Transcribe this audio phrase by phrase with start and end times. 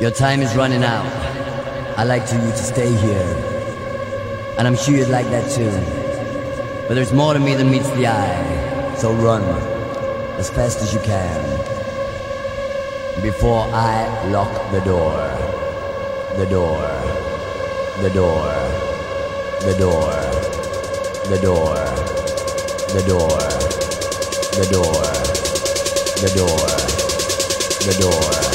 [0.00, 1.04] Your time is running out.
[1.98, 4.54] I'd like to you to stay here.
[4.56, 5.70] And I'm sure you'd like that too.
[6.88, 8.94] But there's more to me than meets the eye.
[8.96, 9.42] So run
[10.38, 11.40] as fast as you can.
[13.22, 15.18] Before I lock the door.
[16.38, 16.88] The door.
[18.00, 18.48] The door.
[19.60, 20.12] The door.
[21.28, 21.76] The door.
[22.94, 23.38] The door.
[24.56, 25.04] The door.
[26.16, 26.66] The door.
[27.84, 28.51] The door.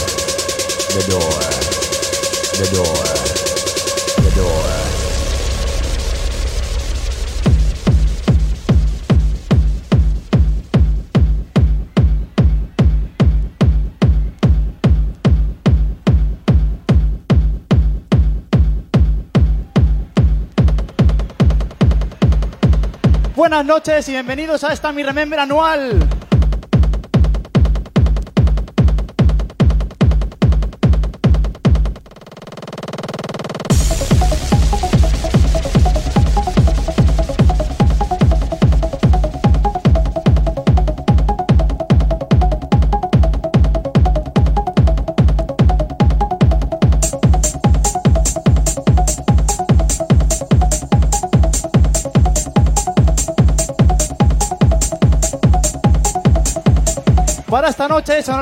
[23.35, 26.16] Buenas noches y bienvenidos a esta mi Remember anual.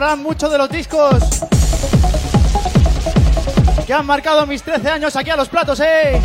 [0.06, 1.24] Noche sonarán muchos de los discos
[3.86, 6.22] que han marcado mis 13 años aquí a los platos, ¿eh?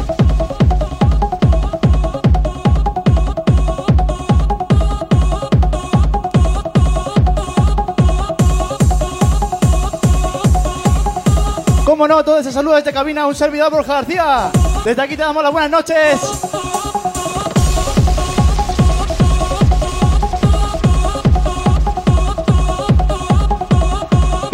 [11.84, 14.50] Como no, todo ese saludo desde cabina, un servidor Borja García.
[14.84, 16.90] Desde aquí te damos las buenas noches.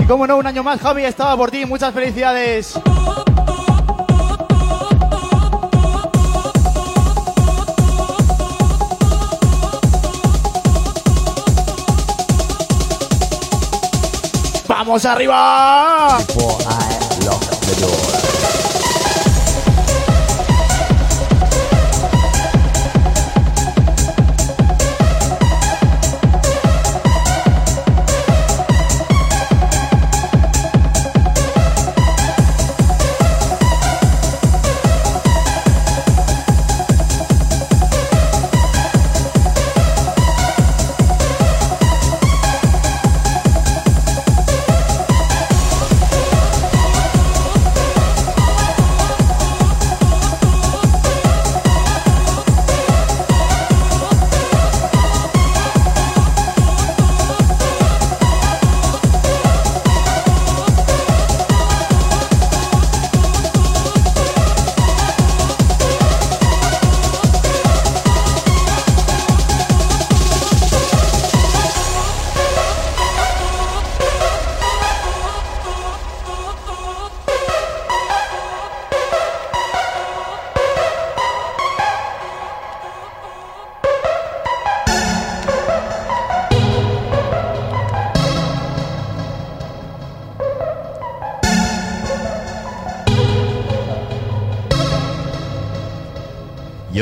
[0.06, 1.66] Y como no, un año más, Javi, estaba por ti.
[1.66, 2.78] Muchas felicidades.
[14.68, 16.18] ¡Vamos arriba!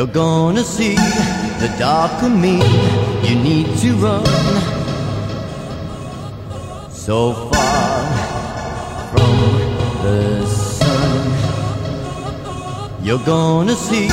[0.05, 0.97] You're gonna see
[1.63, 2.57] the dark of me.
[3.27, 4.27] You need to run
[6.91, 8.05] so far
[9.13, 9.37] from
[10.03, 11.33] the sun.
[13.03, 14.09] You're gonna see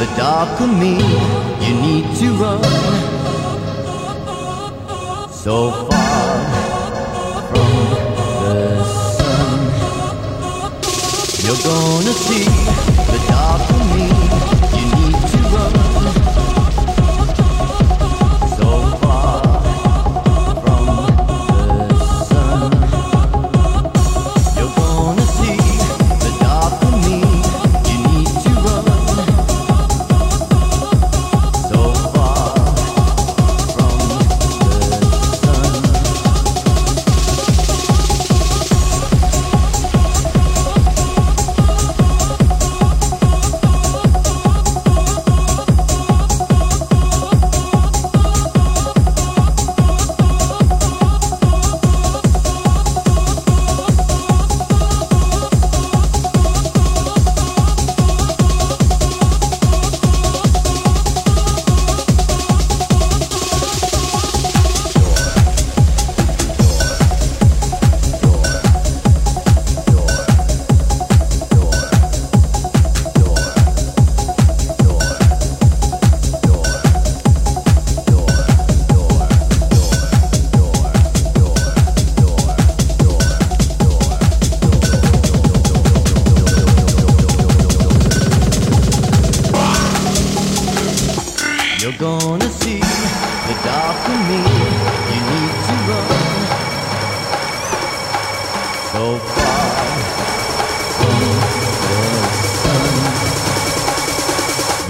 [0.00, 0.94] the dark of me.
[1.64, 2.64] You need to run
[5.30, 6.40] so far
[7.50, 7.72] from
[8.42, 8.82] the
[9.16, 9.60] sun.
[11.44, 12.99] You're gonna see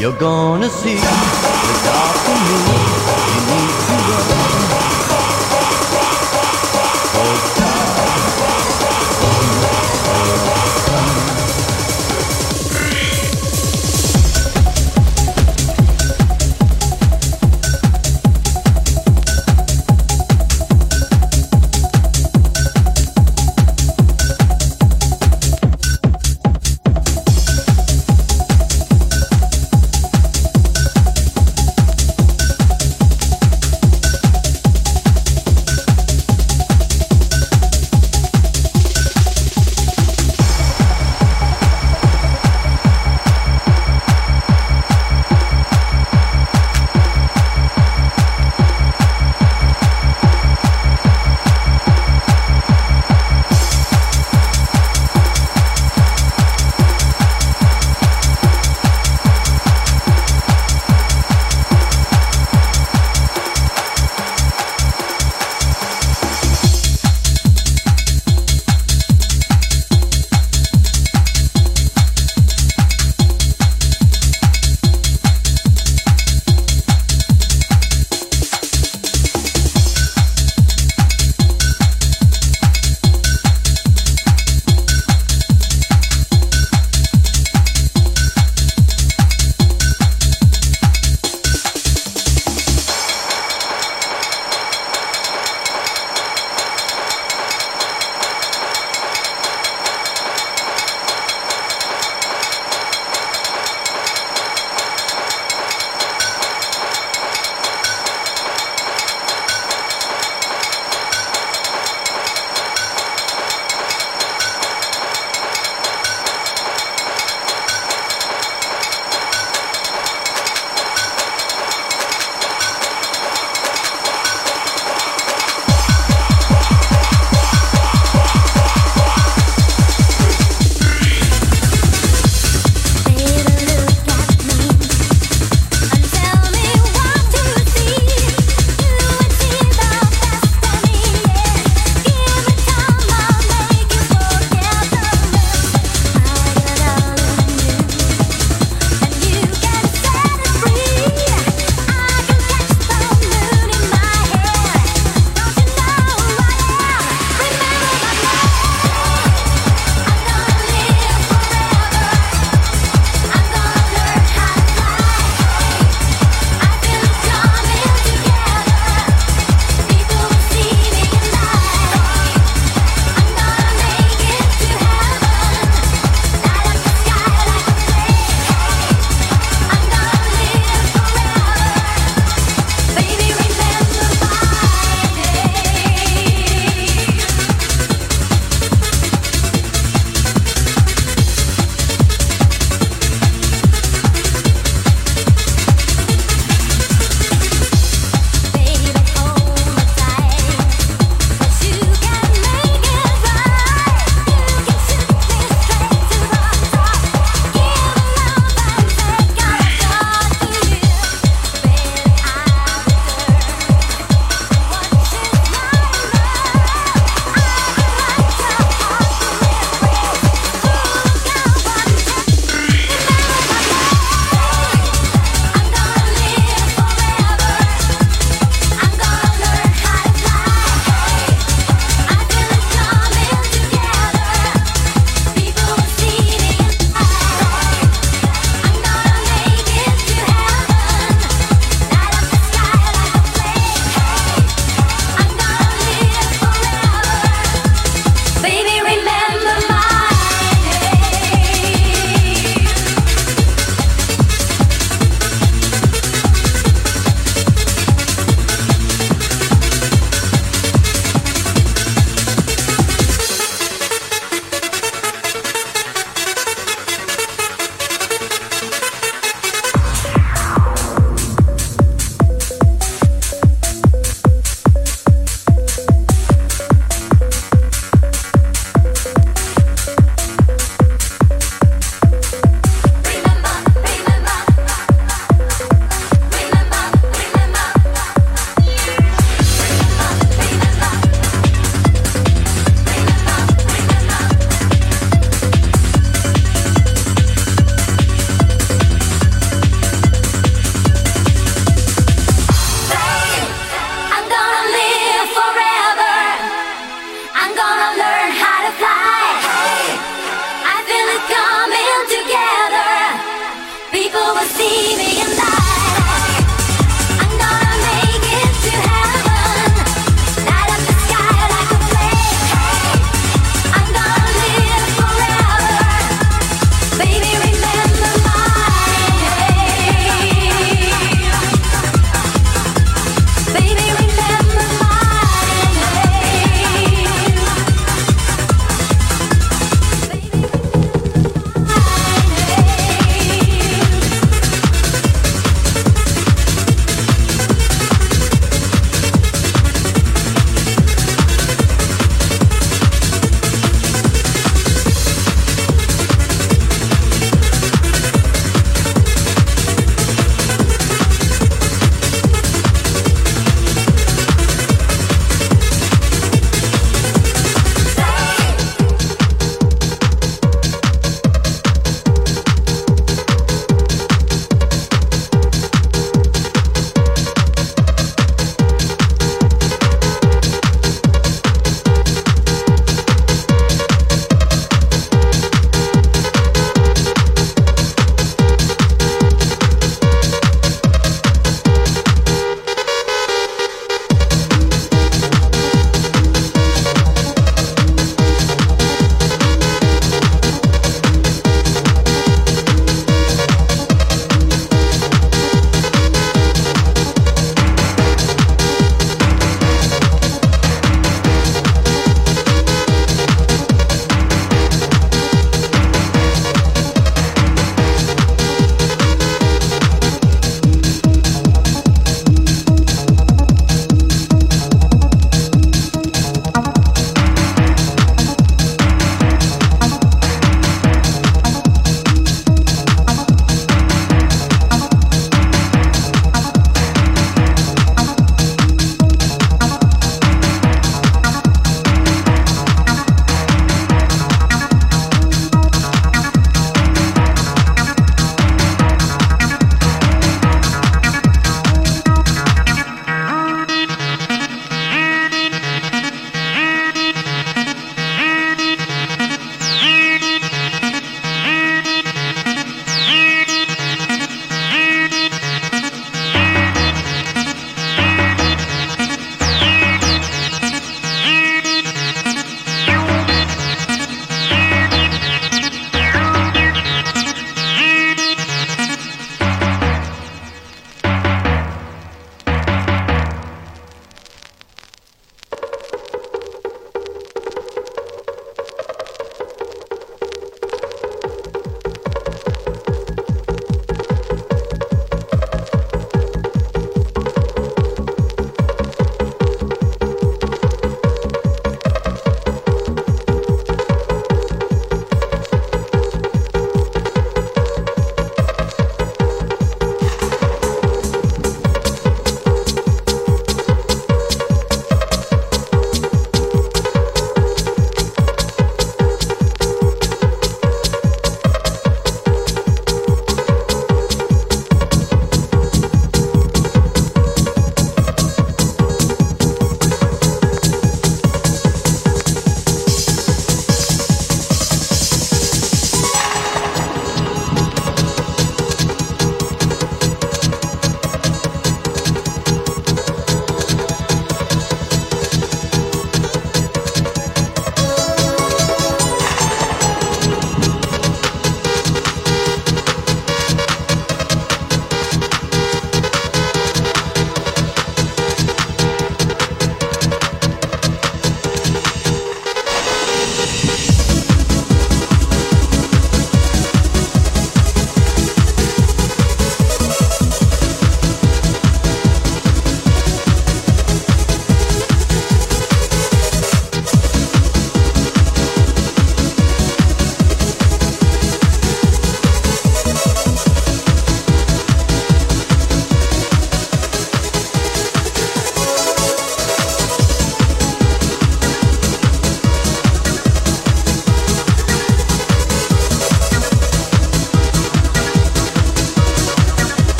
[0.00, 1.02] You're gonna see the
[2.32, 2.78] in me.
[3.34, 4.69] You need to run.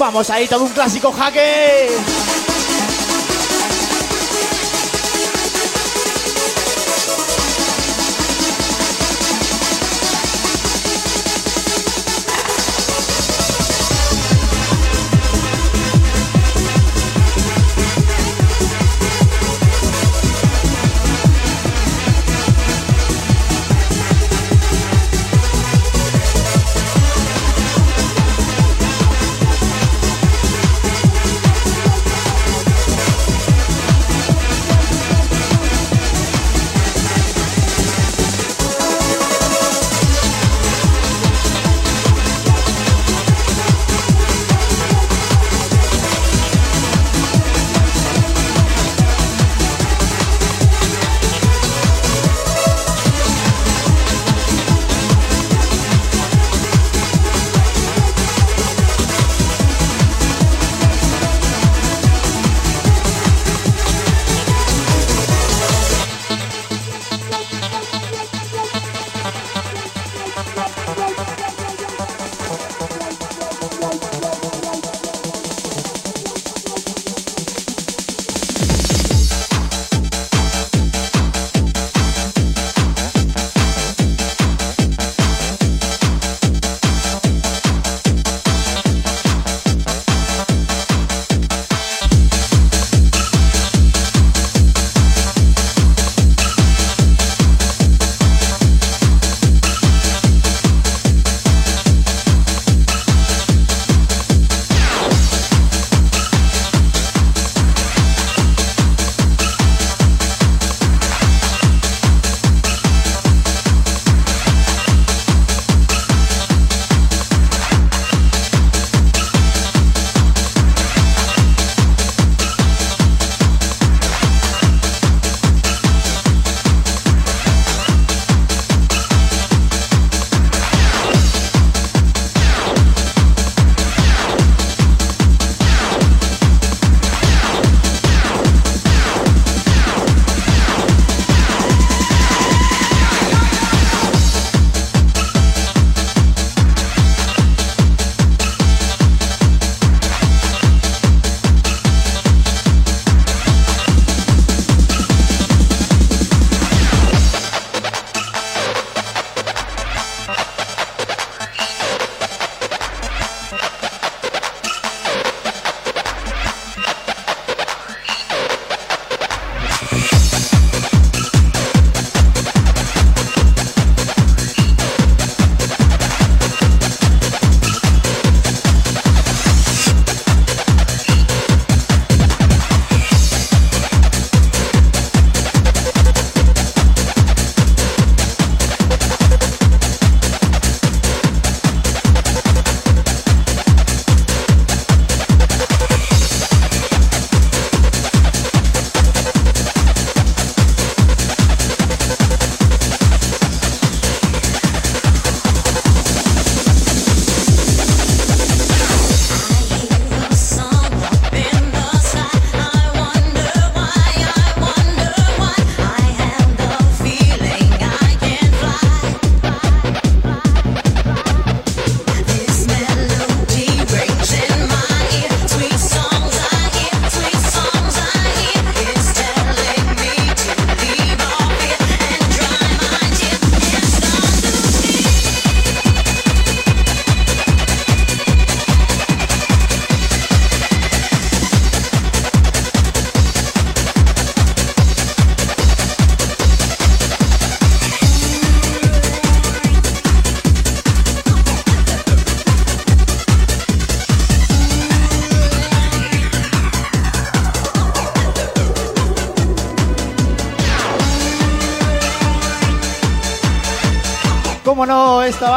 [0.00, 1.90] Vamos ahí, todo un clásico jaque.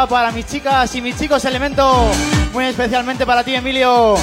[0.08, 2.10] Para mis chicas y mis chicos elemento,
[2.52, 4.16] muy especialmente para ti Emilio.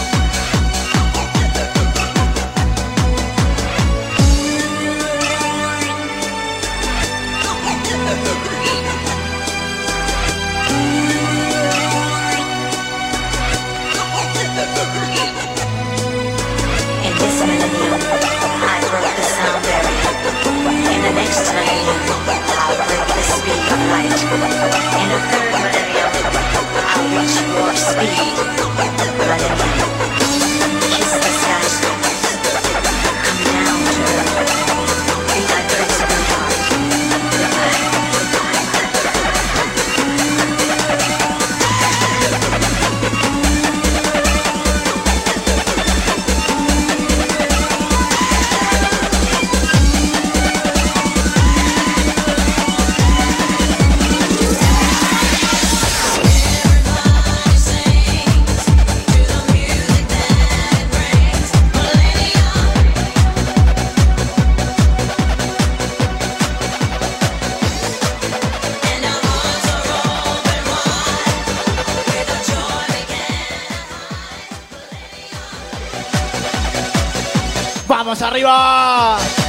[78.22, 79.39] Arriba!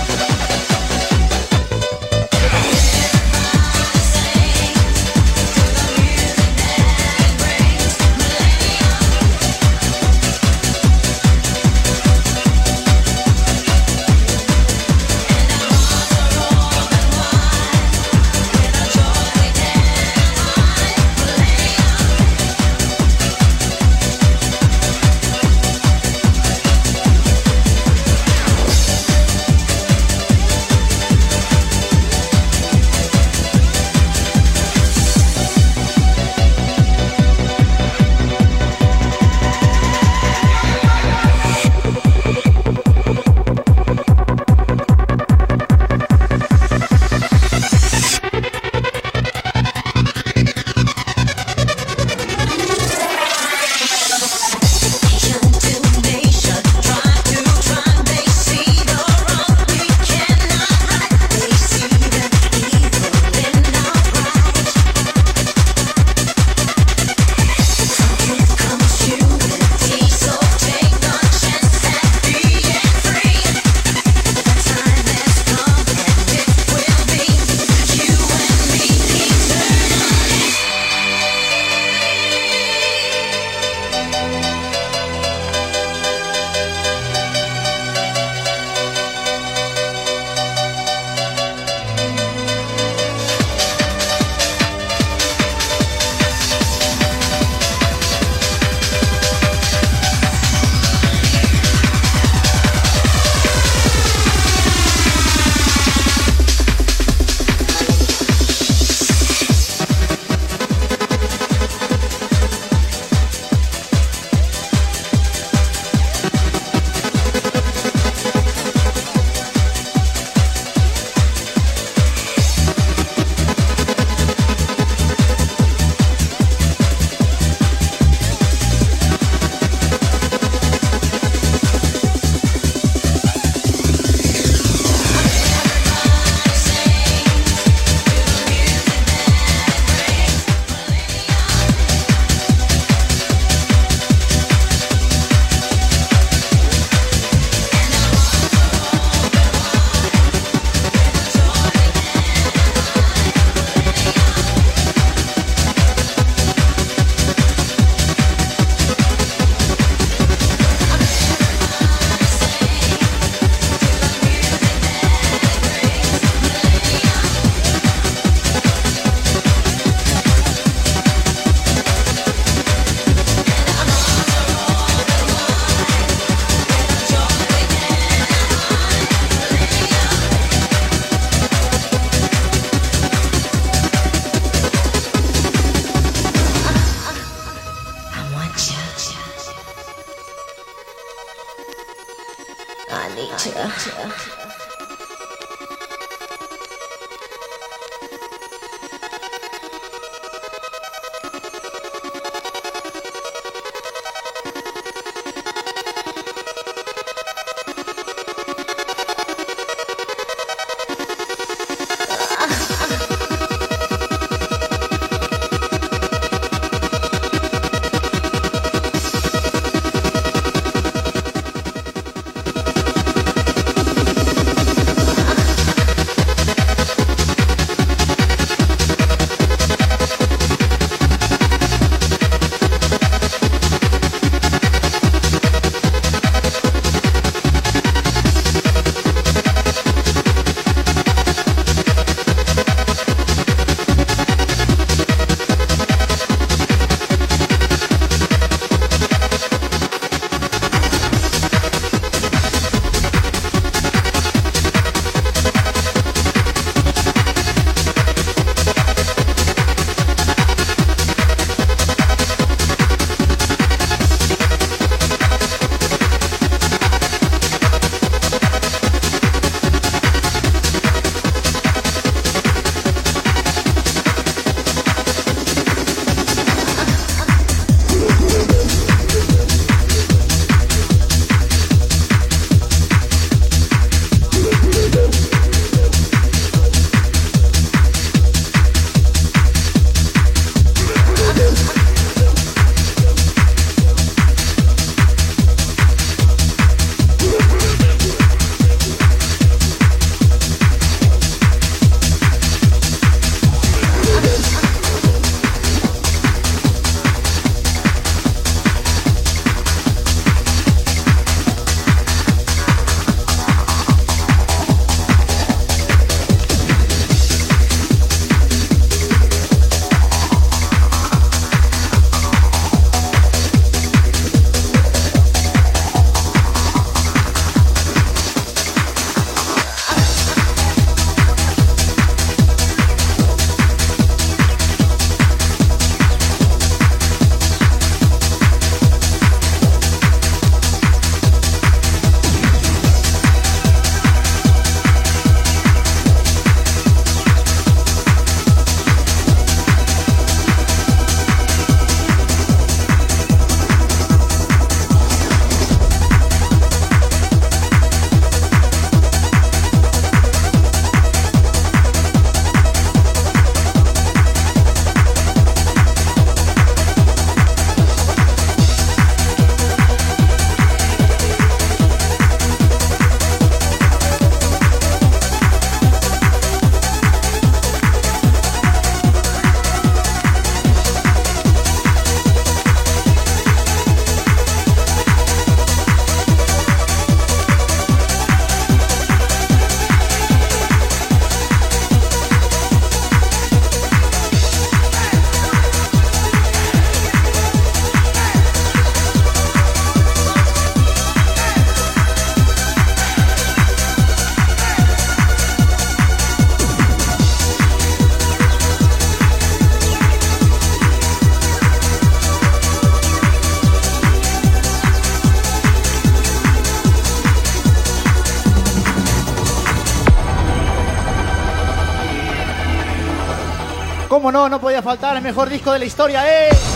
[424.91, 426.70] Faltar el mejor disco de la historia, ¿eh?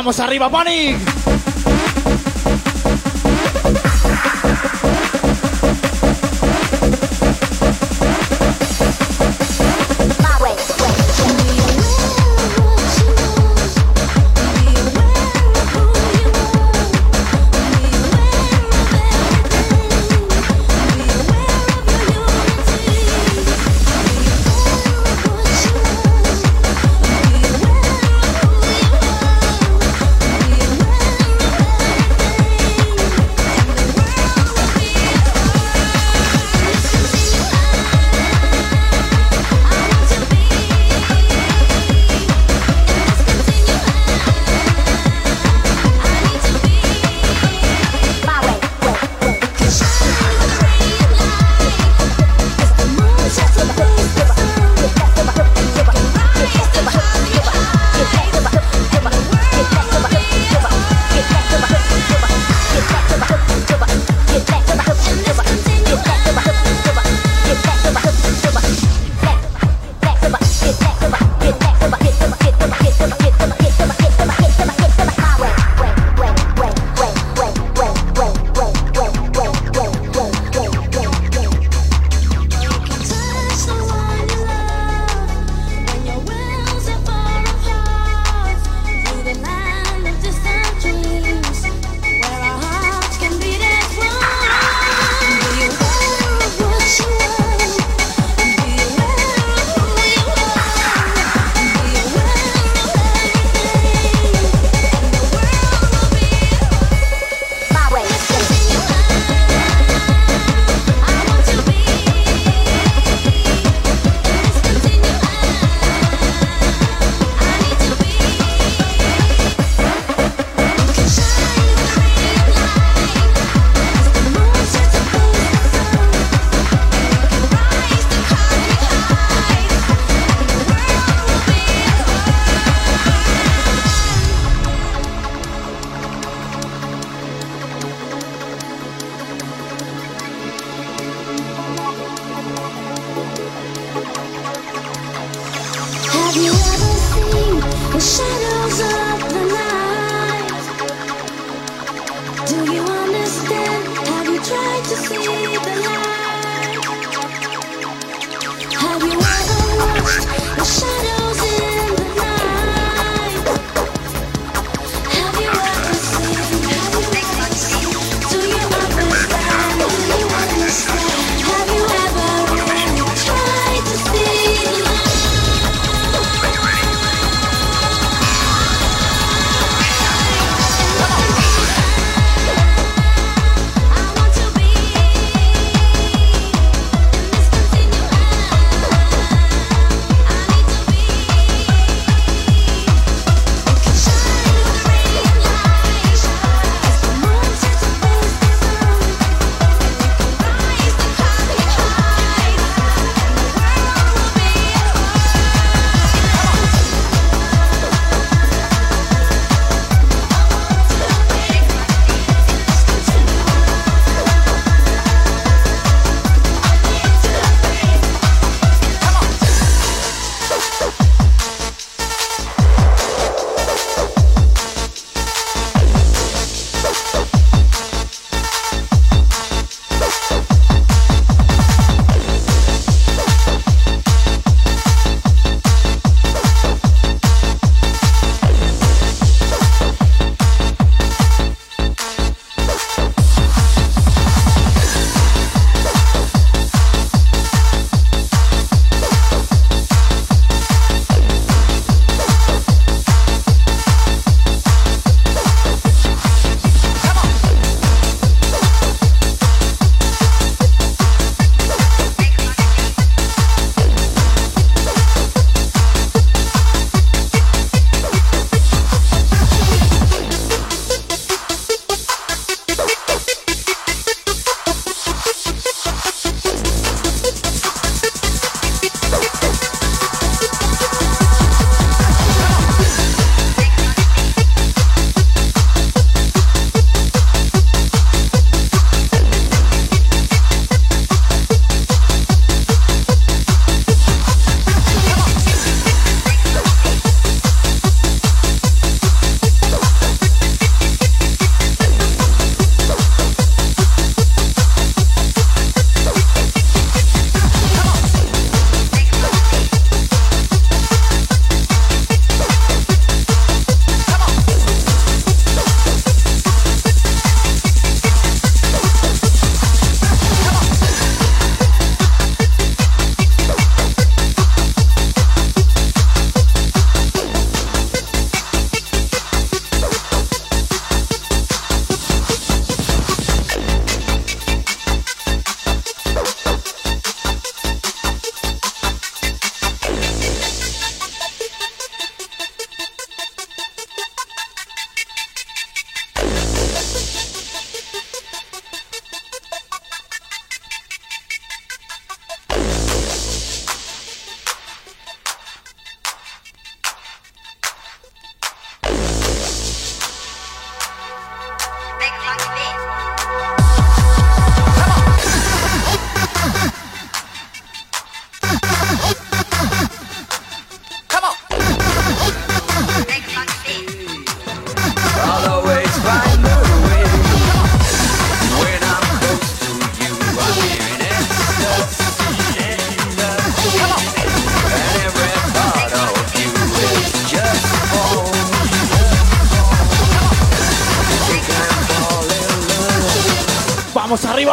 [0.00, 1.09] Vamos arriba, Panic.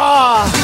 [0.08, 0.57] 啊。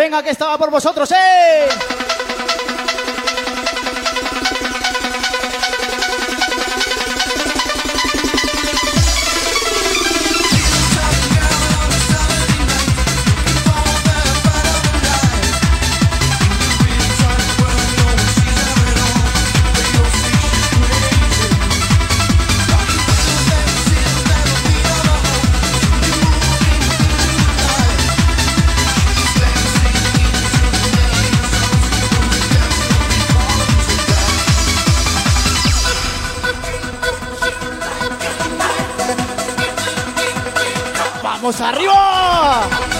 [0.00, 1.68] Venga, que estaba por vosotros, ¡eh!
[41.60, 42.99] Arriba!